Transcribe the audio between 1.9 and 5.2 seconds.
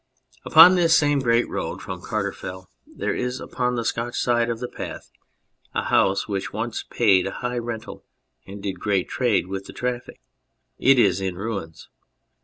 Carter Fell there is upon the Scotch side of the path